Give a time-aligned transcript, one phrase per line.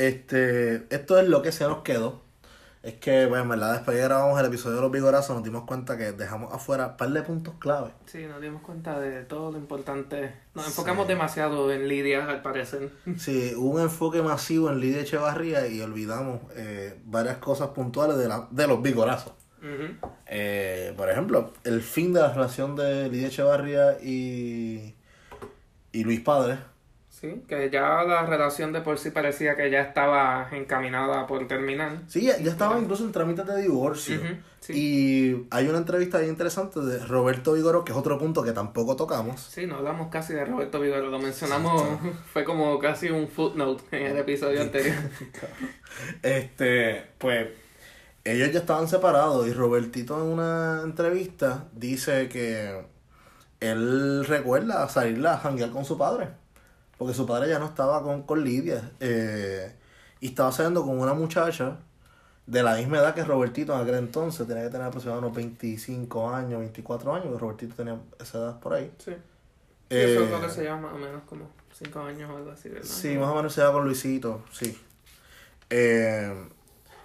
[0.00, 2.22] Este, esto es lo que se nos quedó.
[2.82, 5.64] Es que, bueno, en verdad, después que grabamos el episodio de los vigorazos, nos dimos
[5.64, 7.90] cuenta que dejamos afuera un par de puntos clave.
[8.06, 10.32] Sí, nos dimos cuenta de todo lo importante.
[10.54, 12.90] Nos enfocamos demasiado en Lidia, al parecer.
[13.18, 18.26] Sí, hubo un enfoque masivo en Lidia Echevarría y olvidamos eh, varias cosas puntuales de,
[18.26, 19.34] la, de los vigorazos.
[20.26, 24.94] Eh, por ejemplo, el fin de la relación de Lidia Echevarría y,
[25.92, 26.69] y Luis Padre.
[27.20, 31.98] Sí, que ya la relación de por sí parecía que ya estaba encaminada por terminar.
[32.08, 34.18] Sí, ya, ya estaba incluso en trámites de divorcio.
[34.60, 34.72] Sí.
[34.72, 38.96] Y hay una entrevista bien interesante de Roberto Vigoro, que es otro punto que tampoco
[38.96, 39.38] tocamos.
[39.38, 41.82] Sí, no hablamos casi de Roberto Vigoro, lo mencionamos,
[42.32, 44.96] fue como casi un footnote en el episodio anterior.
[46.22, 47.48] Este, pues,
[48.24, 52.82] ellos ya estaban separados y Robertito en una entrevista dice que
[53.60, 56.39] él recuerda salir a janguear con su padre.
[57.00, 58.92] Porque su padre ya no estaba con, con Lidia.
[59.00, 59.74] eh,
[60.20, 61.78] y estaba saliendo con una muchacha
[62.46, 64.46] de la misma edad que Robertito en aquel entonces.
[64.46, 67.32] Tenía que tener aproximadamente unos 25 años, 24 años.
[67.32, 68.92] Que Robertito tenía esa edad por ahí.
[68.98, 69.12] Sí.
[69.88, 72.36] Sí, eso es lo Eh, que se llama más o menos como 5 años o
[72.36, 72.86] algo así, ¿verdad?
[72.86, 74.78] Sí, más o menos se da con Luisito, sí.
[75.70, 76.48] Eh,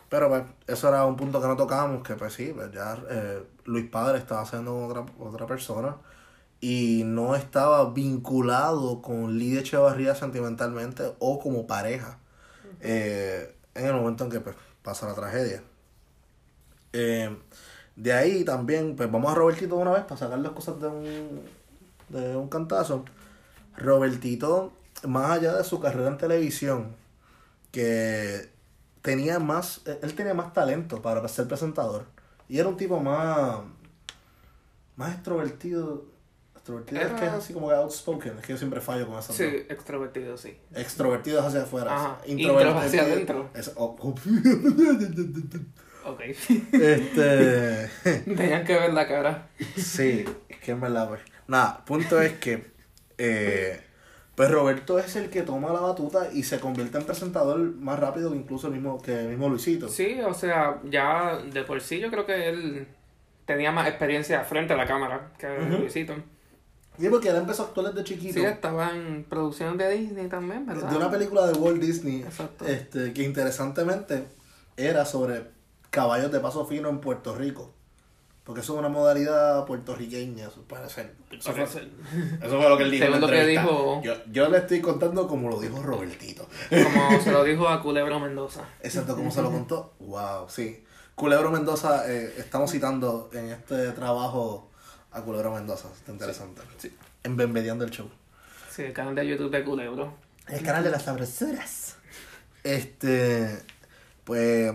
[0.10, 3.44] pero pues, eso era un punto que no tocábamos, que pues sí, pues ya eh,
[3.66, 5.96] Luis Padre estaba haciendo con otra, otra persona
[6.62, 12.20] y no estaba vinculado con Lidia Echevarría sentimentalmente o como pareja
[12.82, 15.64] eh, en el momento en que pues, pasa la tragedia.
[16.94, 17.36] Eh,
[17.96, 20.88] de ahí también, pues vamos a Robertito de una vez para sacar las cosas de
[20.88, 21.42] un,
[22.10, 23.06] de un cantazo.
[23.78, 24.74] Robertito,
[25.08, 26.96] más allá de su carrera en televisión,
[27.72, 28.50] que
[29.02, 32.06] tenía más, él tenía más talento para ser presentador.
[32.48, 33.60] Y era un tipo más,
[34.96, 36.06] más extrovertido.
[36.66, 39.34] Extrovertido es que es así como que outspoken, es que yo siempre fallo con esa
[39.34, 40.58] Sí, extrovertido, sí.
[40.74, 41.96] Extrovertido es hacia afuera.
[41.96, 43.50] Ajá, Introvertido intro hacia adentro.
[43.54, 44.16] es- oh, oh.
[46.12, 46.22] Ok.
[46.74, 47.90] este.
[48.36, 49.48] Tenían que ver la cara.
[49.76, 51.22] Sí, es que verdad, pues.
[51.48, 52.72] Nada, punto es que.
[53.18, 53.82] eh,
[54.36, 58.32] pues Roberto es el que toma la batuta y se convierte en presentador más rápido
[58.32, 59.88] que incluso el mismo, que el mismo Luisito.
[59.88, 62.88] Sí, o sea, ya de por sí yo creo que él
[63.46, 65.48] tenía más experiencia frente a la cámara que.
[65.70, 66.16] Luisito.
[67.00, 68.34] Sí, porque él empezó a actuar desde chiquito.
[68.40, 70.90] Sí, estaba en producción de Disney también, ¿verdad?
[70.90, 72.22] de una película de Walt Disney.
[72.22, 72.66] Exacto.
[72.66, 74.28] Este, que interesantemente
[74.78, 75.46] era sobre
[75.90, 77.72] caballos de paso fino en Puerto Rico.
[78.44, 81.16] Porque eso es una modalidad puertorriqueña, eso puede ser.
[81.32, 81.88] Eso fue, Parece-
[82.44, 83.06] eso fue lo que él dijo.
[83.06, 86.48] en la que dijo- Yo, yo le estoy contando como lo dijo Robertito.
[86.70, 88.62] Como se lo dijo a Culebro Mendoza.
[88.84, 89.94] Exacto, como se lo contó.
[90.00, 90.84] Wow, sí.
[91.16, 94.70] Culebro Mendoza, eh, estamos citando en este trabajo
[95.16, 95.88] a Culebro Mendoza.
[95.94, 96.62] Está interesante.
[96.78, 96.92] Sí.
[97.24, 98.10] En Benvediando el Show.
[98.70, 100.14] Sí, el canal de YouTube de Culebro.
[100.48, 101.96] El canal de las sabrosuras.
[102.64, 103.60] Este,
[104.24, 104.74] pues,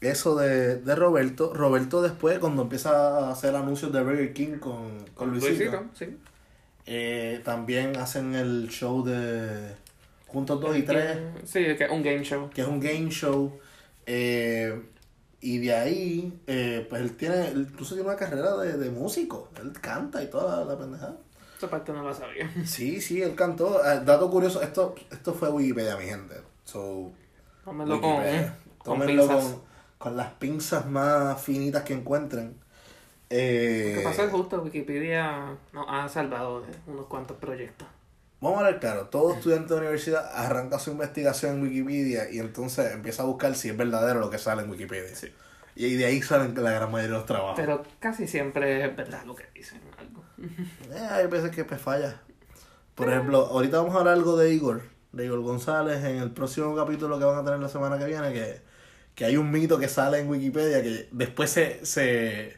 [0.00, 1.52] eso de, de Roberto.
[1.54, 6.16] Roberto después, cuando empieza a hacer anuncios de Burger King con, con Luisito, sí.
[6.86, 9.74] eh, también hacen el show de
[10.26, 12.50] Juntos 2 y 3, Sí, que es un game show.
[12.50, 13.58] que es un game show.
[14.06, 14.82] eh,
[15.46, 19.48] y de ahí, eh, pues él tiene, él incluso tiene una carrera de, de músico.
[19.60, 21.16] Él canta y toda la, la pendejada.
[21.56, 22.50] Esa parte no la sabía.
[22.64, 23.80] Sí, sí, él cantó.
[23.84, 26.34] Eh, dato curioso, esto, esto fue Wikipedia, mi gente.
[26.64, 27.12] So,
[27.64, 29.62] Tómenlo con, con Tómenlo
[29.98, 32.56] con las pinzas más finitas que encuentren.
[33.30, 37.86] Eh, Lo que pasa es justo, Wikipedia nos ha salvado de unos cuantos proyectos.
[38.40, 42.92] Vamos a ver claro, todo estudiante de universidad arranca su investigación en Wikipedia y entonces
[42.92, 45.14] empieza a buscar si es verdadero lo que sale en Wikipedia.
[45.16, 45.32] Sí.
[45.74, 47.54] Y de ahí salen la gran mayoría de los trabajos.
[47.56, 49.80] Pero casi siempre es verdad lo que dicen.
[49.98, 50.24] Algo.
[50.92, 52.20] Eh, hay veces que pues falla.
[52.94, 54.82] Por ejemplo, ahorita vamos a hablar algo de Igor,
[55.12, 58.32] de Igor González, en el próximo capítulo que van a tener la semana que viene,
[58.32, 58.60] que,
[59.14, 62.56] que hay un mito que sale en Wikipedia que después se, se,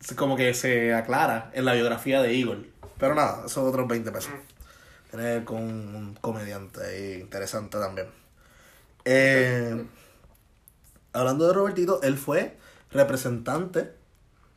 [0.00, 2.58] se- como que se aclara en la biografía de Igor.
[2.98, 4.32] Pero nada, eso es otros 20 pesos.
[5.10, 8.08] Tener con un comediante ahí interesante también.
[9.04, 9.84] Eh,
[11.12, 12.56] hablando de Robertito, él fue
[12.90, 13.92] representante,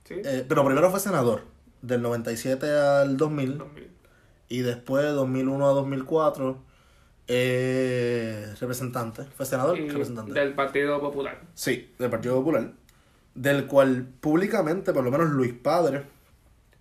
[0.06, 0.16] ¿Sí?
[0.24, 1.44] eh, pero primero fue senador,
[1.82, 3.58] del 97 al 2000.
[3.60, 3.92] 2000.
[4.50, 6.58] Y después, de 2001 a 2004,
[7.28, 9.24] eh, representante.
[9.38, 10.34] Fue senador, Y representante.
[10.34, 11.40] del Partido Popular.
[11.54, 12.72] Sí, del Partido Popular.
[13.36, 16.06] Del cual públicamente, por lo menos Luis Padre,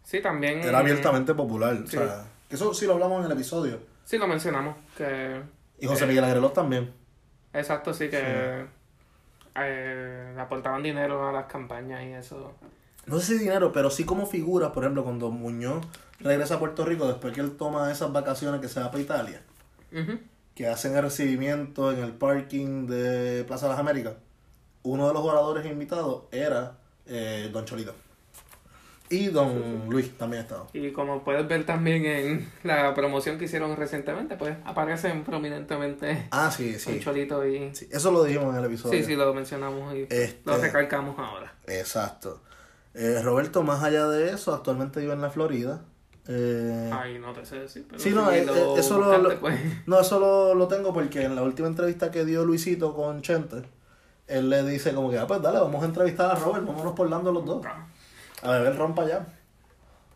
[0.08, 0.60] Sí, también.
[0.60, 1.76] era abiertamente popular.
[1.86, 1.98] Sí.
[1.98, 3.78] O sea, que eso sí lo hablamos en el episodio.
[4.06, 4.74] Sí, lo mencionamos.
[4.96, 5.38] Que,
[5.78, 6.90] Y José eh, Miguel Agrelot también.
[7.52, 8.64] Exacto, sí, que
[9.54, 12.54] eh, le aportaban dinero a las campañas y eso.
[13.04, 15.84] No sé si dinero, pero sí como figura, por ejemplo, cuando Muñoz
[16.20, 19.42] regresa a Puerto Rico después que él toma esas vacaciones que se va para Italia.
[20.54, 24.14] Que hacen el recibimiento en el parking de Plaza de las Américas,
[24.84, 28.07] uno de los oradores invitados era eh, Don Cholito.
[29.10, 30.66] Y Don Luis también estaba.
[30.72, 36.50] Y como puedes ver también en la promoción que hicieron recientemente, pues aparecen prominentemente Ah,
[36.50, 37.00] sí, sí.
[37.00, 37.74] Cholito y...
[37.74, 38.98] Sí, Eso lo dijimos en el episodio.
[38.98, 41.54] Sí, sí, lo mencionamos y Este- lo recalcamos ahora.
[41.66, 42.42] Exacto.
[42.94, 45.82] Eh, Roberto, más allá de eso, actualmente vive en la Florida.
[46.30, 49.40] Eh, Ay, no te sé decir, pero Sí, no, si eh, lo eh, eso lo-
[49.40, 49.58] pues.
[49.86, 53.62] No, eso lo, lo tengo porque en la última entrevista que dio Luisito con Chente,
[54.26, 57.08] él le dice como que, ah, pues dale, vamos a entrevistar a Robert, vámonos por
[57.08, 57.66] Lando los dos.
[58.42, 59.26] A beber rompa ya.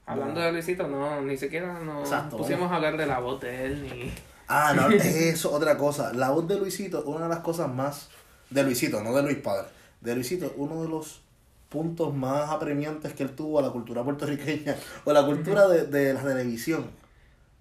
[0.06, 3.66] Hablando de Luisito, no, ni siquiera nos Exacto, pusimos a hablar de la voz de
[3.66, 4.12] él, ni...
[4.48, 6.12] Ah, no, eso, otra cosa.
[6.12, 8.10] La voz de Luisito, una de las cosas más...
[8.50, 9.69] De Luisito, no de Luis Padre.
[10.00, 11.22] De Luisito, uno de los
[11.69, 16.12] puntos más apremiantes que él tuvo a la cultura puertorriqueña, o la cultura de, de
[16.12, 16.90] la televisión.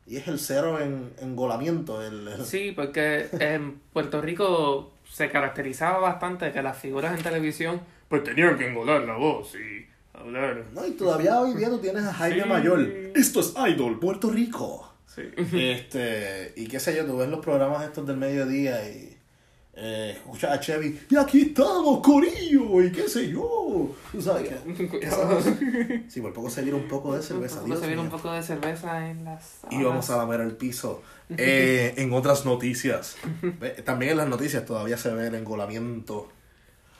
[0.06, 2.02] Y es el cero en engolamiento.
[2.06, 7.80] El, el- Sí, porque en Puerto Rico se caracterizaba bastante que las figuras en televisión
[8.10, 10.66] pues tenían que engolar la voz y hablar.
[10.74, 12.50] No, y todavía hoy día tú tienes a Jaime Sí.
[12.50, 12.81] Mayor.
[13.16, 14.88] Esto es Idol, Puerto Rico.
[15.08, 15.24] Sí.
[15.38, 19.18] Este, y qué sé yo, tú ves los programas estos del mediodía y
[19.74, 23.90] eh, escuchas a Chevy, y aquí estamos, Corillo, y qué sé yo.
[24.12, 24.50] Tú sabes.
[24.90, 25.40] Cuidado.
[26.10, 28.31] Sí, por poco se vira un poco de cerveza, Cuando Dios se viene un poco
[28.31, 31.02] de cerveza en las Y vamos a lamer el piso.
[31.38, 33.16] Eh, en otras noticias,
[33.86, 36.28] también en las noticias todavía se ve el engolamiento.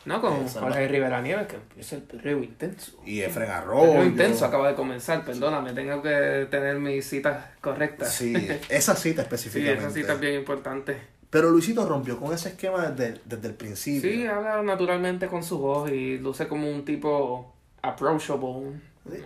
[0.06, 3.00] No, con Eh, Jorge Rivera Nieves, que empieza el perreo intenso.
[3.06, 3.92] Y Efren Arroyo.
[3.92, 8.14] perreo intenso acaba de comenzar, perdóname, tengo que tener mis citas correctas.
[8.14, 8.34] Sí,
[8.70, 9.80] esa cita Sí, específicamente.
[9.86, 10.98] esa cita es bien importante.
[11.30, 14.10] Pero Luisito rompió con ese esquema desde, desde el principio.
[14.12, 18.80] Sí, habla naturalmente con su voz y luce como un tipo approachable.
[19.10, 19.18] Sí.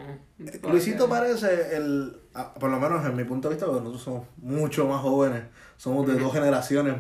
[0.46, 4.04] Eh, Luisito parece el, ah, por lo menos en mi punto de vista, porque nosotros
[4.04, 5.44] somos mucho más jóvenes,
[5.78, 6.96] somos de dos generaciones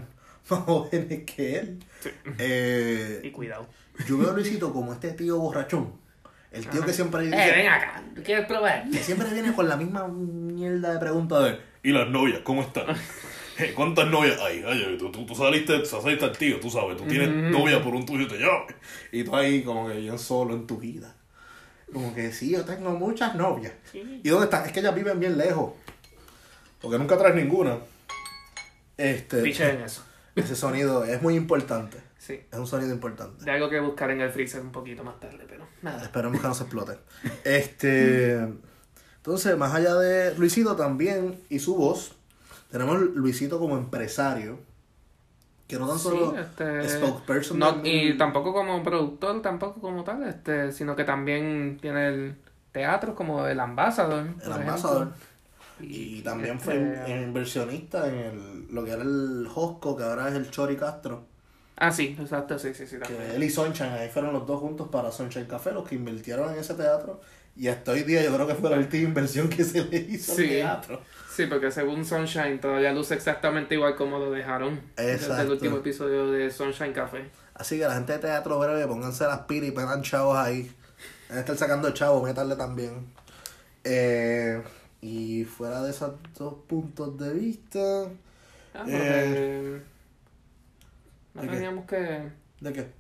[0.50, 1.80] más jóvenes que él.
[2.38, 3.68] Eh, Y cuidado.
[4.08, 5.94] yo veo a Luisito como este tío borrachón,
[6.52, 8.90] el tío que siempre Eh, dice, ven acá, ¿quieres probar?
[8.90, 12.86] que siempre viene con la misma mierda de pregunta de ¿Y las novias cómo están?
[13.58, 14.62] Eh, ¿Cuántas novias hay?
[14.68, 18.06] Ay, tú, tú, tú saliste, saliste al tío, tú sabes, tú tienes novia por un
[18.06, 18.66] tuyo te llama.
[19.14, 21.16] Y tú ahí como que bien solo en tu vida.
[21.94, 23.72] Como que sí, yo tengo muchas novias.
[23.90, 24.20] Sí.
[24.22, 24.66] ¿Y dónde están?
[24.66, 25.72] Es que ellas viven bien lejos.
[26.82, 27.78] Porque nunca traes ninguna.
[28.98, 30.04] Este, Piche en eso.
[30.36, 31.98] Ese sonido es muy importante.
[32.18, 32.42] Sí.
[32.52, 33.46] Es un sonido importante.
[33.46, 36.04] De algo que buscar en el freezer un poquito más tarde, pero nada.
[36.04, 36.98] Esperemos que no se explote.
[37.44, 38.40] Este.
[39.18, 42.16] Entonces, más allá de Luisito también y su voz,
[42.72, 44.60] tenemos Luisito como empresario.
[45.68, 47.58] Que no tan solo Sí, este, spokesperson.
[47.58, 52.36] no, y tampoco como productor, tampoco como tal, este, sino que también tiene el
[52.72, 54.28] teatro como el ambassador.
[54.44, 55.08] el ambasador.
[55.08, 55.26] ejemplo.
[55.80, 56.76] Y también este, fue
[57.08, 61.26] in- inversionista en el, lo que era el Josco, que ahora es el Chori Castro.
[61.78, 62.96] Ah, sí, exacto, sí, sí, sí.
[63.06, 66.54] Que él y Sunshine, ahí fueron los dos juntos para Sunshine Café, los que invirtieron
[66.54, 67.20] en ese teatro.
[67.58, 70.32] Y hasta hoy día yo creo que fue la última inversión que se le hizo
[70.34, 70.48] al Sí.
[70.48, 71.02] teatro.
[71.34, 75.42] Sí, porque según Sunshine todavía luce exactamente igual como lo dejaron desde Exacto.
[75.42, 77.30] el último episodio de Sunshine Café.
[77.54, 80.72] Así que la gente de teatro breve, pónganse las pilas y pegan chavos ahí.
[81.28, 83.06] Deben estar sacando chavos, métanle también.
[83.84, 84.62] Eh,
[85.02, 87.80] y fuera de esos dos puntos de vista.
[88.74, 89.82] Ah, Eh,
[91.34, 91.54] porque no ¿de qué?
[91.54, 92.32] teníamos que...
[92.62, 92.92] ¿De qué?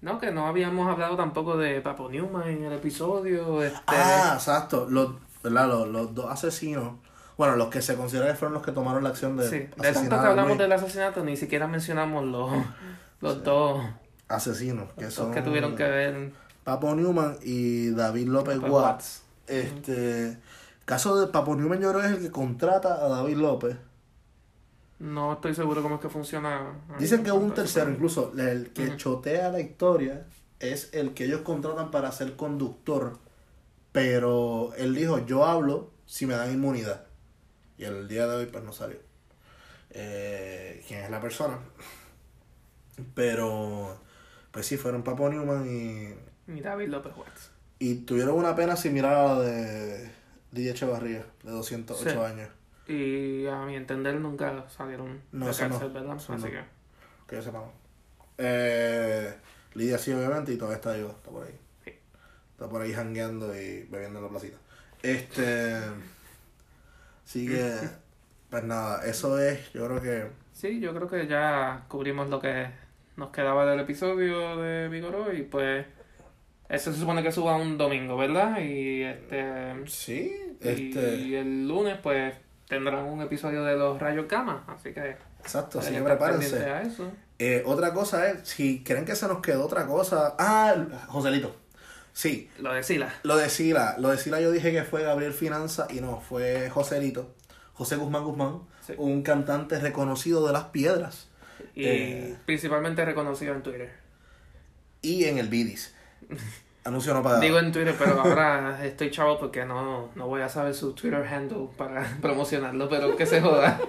[0.00, 3.62] No, que no habíamos hablado tampoco de Papo Newman en el episodio.
[3.62, 3.78] Este...
[3.86, 4.86] Ah, exacto.
[4.88, 5.68] Los, ¿verdad?
[5.68, 6.98] Los, los dos asesinos.
[7.36, 9.92] Bueno, los que se consideran que fueron los que tomaron la acción de sí, de
[9.92, 12.50] tanto que hablamos del asesinato, ni siquiera mencionamos los,
[13.20, 13.84] los dos
[14.28, 16.32] asesinos, que los son que tuvieron que ver
[16.62, 18.82] Papo Newman y David López López Watts.
[18.84, 19.22] Watts.
[19.46, 20.38] Este
[20.84, 23.76] caso de Papo Newman yo creo que es el que contrata a David López.
[24.98, 26.72] No estoy seguro cómo es que funciona.
[26.98, 30.26] Dicen que hubo un tercero, incluso el que chotea la historia
[30.60, 33.18] es el que ellos contratan para ser conductor.
[33.92, 37.06] Pero él dijo, yo hablo si me dan inmunidad.
[37.76, 38.98] Y el día de hoy pues no salió.
[39.90, 41.58] Eh, ¿Quién es la persona?
[43.14, 43.96] Pero,
[44.52, 47.50] pues sí, fueron Papo Newman y, Y David López Watts.
[47.78, 50.10] y tuvieron una pena similar a la de
[50.54, 52.16] DJ Echevarría, de 208 Sí.
[52.18, 52.48] años.
[52.86, 55.70] Y a mi entender nunca salieron No, de eso no.
[55.70, 56.16] cárcel, ¿verdad?
[56.16, 56.50] Eso Así no.
[56.50, 56.64] que.
[57.26, 57.70] Que sepamos.
[58.38, 59.34] Eh,
[59.74, 61.58] Lidia sí, obviamente, y todavía está viva, está por ahí.
[61.84, 61.92] Sí.
[62.52, 64.56] Está por ahí jangueando y bebiendo en la placita.
[65.02, 65.76] Este.
[67.24, 67.72] Así que.
[68.50, 70.30] Pues nada, eso es, yo creo que.
[70.52, 72.68] Sí, yo creo que ya cubrimos lo que
[73.16, 75.84] nos quedaba del episodio de Vigoró y pues.
[76.68, 78.58] Eso se supone que suba un domingo, ¿verdad?
[78.60, 79.74] Y este.
[79.86, 81.40] Sí, Y este.
[81.40, 82.34] el lunes, pues,
[82.68, 86.50] tendrán un episodio de los rayos gamma, así que Exacto, así que prepárense.
[86.56, 87.12] pendiente a eso.
[87.38, 90.34] Eh, otra cosa es, si creen que se nos quedó otra cosa.
[90.38, 90.74] Ah,
[91.08, 91.54] Joselito.
[92.12, 93.12] Sí, Lo de Sila.
[93.24, 93.96] lo de Sila.
[93.98, 97.34] Lo de Sila yo dije que fue Gabriel Finanza y no, fue Joselito.
[97.74, 98.94] José Guzmán Guzmán, Sí.
[98.98, 101.28] un cantante reconocido de las piedras.
[101.74, 102.36] Y Eh.
[102.46, 103.92] principalmente reconocido en Twitter.
[105.02, 105.93] Y en el Bidis.
[106.84, 107.40] Anuncio no pagado.
[107.40, 111.26] Digo en Twitter, pero ahora estoy chavo porque no, no voy a saber su Twitter
[111.26, 113.80] handle para promocionarlo, pero que se joda.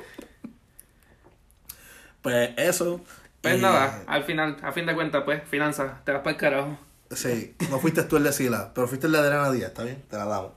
[2.22, 3.02] Pues eso.
[3.42, 6.38] Pues Y, nada, al final, a fin de cuentas, pues, finanzas, te vas para el
[6.38, 6.78] carajo.
[7.12, 10.02] Sí, no fuiste tú el de Sila, pero fuiste el de Adriana Díaz, ¿está bien?
[10.10, 10.52] Te la damos.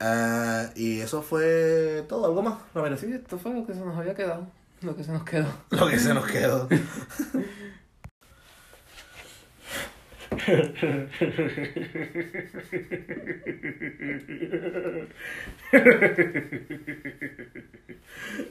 [0.00, 2.54] Eh, y eso fue todo, ¿algo más?
[2.74, 3.00] Ramírez?
[3.00, 4.46] Sí, esto fue lo que se nos había quedado.
[4.80, 5.48] Lo que se nos quedó.
[5.70, 6.68] Lo que se nos quedó.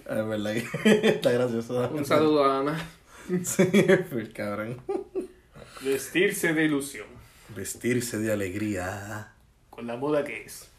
[0.05, 1.89] Es verdad que está gracioso.
[1.89, 2.77] Un saludo a Ana.
[3.43, 3.65] Sí,
[4.09, 4.81] fue cabrón.
[5.81, 7.07] Vestirse de ilusión.
[7.55, 9.33] Vestirse de alegría.
[9.69, 10.69] Con la moda que es.